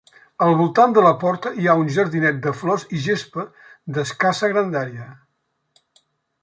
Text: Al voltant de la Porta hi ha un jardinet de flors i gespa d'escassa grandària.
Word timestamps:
Al 0.43 0.53
voltant 0.59 0.95
de 0.97 1.03
la 1.07 1.11
Porta 1.23 1.51
hi 1.59 1.67
ha 1.67 1.75
un 1.81 1.91
jardinet 1.97 2.39
de 2.47 2.55
flors 2.63 2.87
i 2.99 3.03
gespa 3.09 3.47
d'escassa 3.99 4.53
grandària. 4.55 5.09